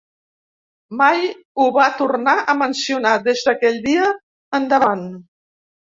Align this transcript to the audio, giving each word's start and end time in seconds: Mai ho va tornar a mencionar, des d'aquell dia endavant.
Mai 1.01 1.21
ho 1.59 1.67
va 1.77 1.85
tornar 2.01 2.35
a 2.39 2.57
mencionar, 2.65 3.13
des 3.31 3.47
d'aquell 3.49 3.81
dia 3.89 4.13
endavant. 4.63 5.11